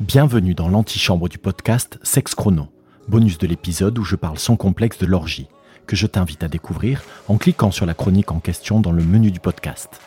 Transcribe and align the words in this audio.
Bienvenue 0.00 0.52
dans 0.52 0.68
l'antichambre 0.68 1.26
du 1.26 1.38
podcast 1.38 1.98
Sex 2.02 2.34
Chrono, 2.34 2.68
bonus 3.08 3.38
de 3.38 3.46
l'épisode 3.46 3.98
où 3.98 4.04
je 4.04 4.14
parle 4.14 4.38
sans 4.38 4.54
complexe 4.54 4.98
de 4.98 5.06
l'orgie, 5.06 5.48
que 5.86 5.96
je 5.96 6.06
t'invite 6.06 6.42
à 6.42 6.48
découvrir 6.48 7.02
en 7.28 7.38
cliquant 7.38 7.70
sur 7.70 7.86
la 7.86 7.94
chronique 7.94 8.30
en 8.30 8.38
question 8.38 8.80
dans 8.80 8.92
le 8.92 9.02
menu 9.02 9.30
du 9.30 9.40
podcast. 9.40 9.98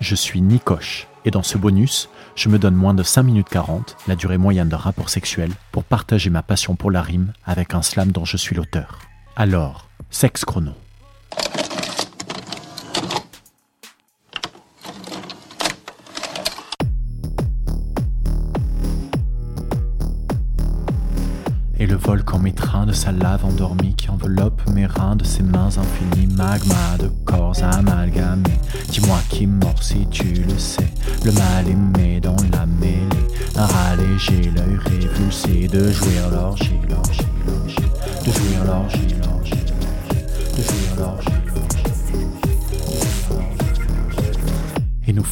Je 0.00 0.16
suis 0.16 0.40
Nicoche, 0.40 1.06
et 1.24 1.30
dans 1.30 1.44
ce 1.44 1.58
bonus, 1.58 2.08
je 2.34 2.48
me 2.48 2.58
donne 2.58 2.74
moins 2.74 2.92
de 2.92 3.04
5 3.04 3.22
minutes 3.22 3.48
40, 3.48 3.96
la 4.08 4.16
durée 4.16 4.36
moyenne 4.36 4.68
d'un 4.68 4.78
rapport 4.78 5.10
sexuel, 5.10 5.52
pour 5.70 5.84
partager 5.84 6.28
ma 6.28 6.42
passion 6.42 6.74
pour 6.74 6.90
la 6.90 7.00
rime 7.00 7.32
avec 7.44 7.72
un 7.72 7.82
slam 7.82 8.10
dont 8.10 8.24
je 8.24 8.36
suis 8.36 8.56
l'auteur. 8.56 8.98
Alors, 9.36 9.88
Sex 10.10 10.44
Chrono. 10.44 10.72
Et 21.78 21.86
le 21.86 21.96
volcan 21.96 22.38
m'étreint 22.38 22.86
de 22.86 22.92
sa 22.92 23.12
lave 23.12 23.44
endormie 23.44 23.94
qui 23.94 24.08
enveloppe 24.08 24.62
mes 24.70 24.86
reins 24.86 25.14
de 25.14 25.24
ses 25.24 25.42
mains 25.42 25.68
infinies, 25.76 26.26
magma 26.34 26.96
de 26.98 27.08
corps 27.26 27.62
amalgamés. 27.62 28.58
Dis-moi 28.88 29.18
qui 29.28 29.46
mord 29.46 29.82
si 29.82 30.06
tu 30.10 30.42
le 30.42 30.58
sais, 30.58 30.90
le 31.24 31.32
mal 31.32 31.68
aimé 31.68 32.20
dans 32.20 32.36
la 32.52 32.64
mêlée, 32.64 33.06
un 33.56 33.66
rat 33.66 33.96
léger, 33.96 34.50
l'œil 34.56 34.78
révulsé 34.86 35.68
de 35.68 35.90
jouir 35.92 36.30
l'orgie, 36.30 36.80
l'orgie, 36.88 37.20
l'orgie, 37.46 37.76
de 38.26 38.32
jouir 38.32 38.64
l'orgie, 38.64 39.14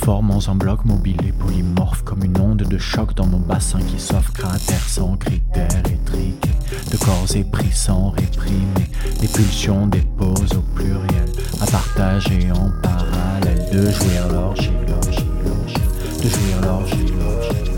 Formons 0.02 0.48
un 0.48 0.54
bloc 0.54 0.84
mobile 0.84 1.16
et 1.26 1.32
polymorphe 1.32 2.02
comme 2.02 2.24
une 2.24 2.38
onde 2.38 2.62
de 2.62 2.78
choc 2.78 3.14
dans 3.14 3.26
nos 3.26 3.38
bassins 3.38 3.80
qui 3.80 3.98
s'offrent 3.98 4.32
cratères 4.32 4.86
sans 4.88 5.16
critères 5.16 5.68
étriqués, 5.78 6.50
de 6.90 6.96
corps 6.98 7.26
épris 7.34 7.72
sans 7.72 8.10
réprimer, 8.10 8.90
des 9.20 9.28
pulsions 9.28 9.86
déposent 9.86 10.52
au 10.52 10.62
pluriel, 10.74 11.32
à 11.60 11.66
partager 11.66 12.50
en 12.52 12.70
parallèle, 12.82 13.70
de 13.72 13.90
jouir 13.90 14.28
l'orgie, 14.30 14.72
l'orgie, 14.86 15.26
l'orgie, 15.44 16.22
de 16.22 16.28
jouir 16.28 16.60
l'orgie, 16.62 17.06
l'orgie, 17.18 17.70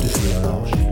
de 0.00 0.08
jouir 0.08 0.40
l'orgie. 0.42 0.91